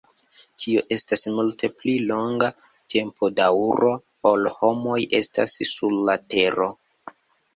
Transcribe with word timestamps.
Tio 0.61 0.79
estas 0.95 1.25
multe 1.39 1.67
pli 1.81 1.93
longa 2.11 2.47
tempodaŭro, 2.93 3.91
ol 4.31 4.49
homoj 4.61 4.97
estas 5.19 5.57
sur 5.73 5.99
la 6.09 6.19
Tero. 6.35 6.67